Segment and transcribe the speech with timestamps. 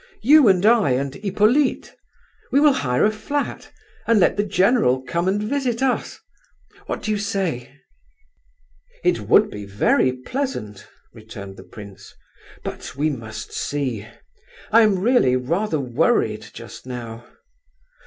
[0.23, 1.95] You, and I, and Hippolyte?
[2.51, 3.71] We will hire a flat,
[4.07, 6.19] and let the general come and visit us.
[6.87, 7.71] What do you say?"
[9.03, 12.15] "It would be very pleasant," returned the prince.
[12.63, 14.07] "But we must see.
[14.71, 17.23] I am really rather worried just now.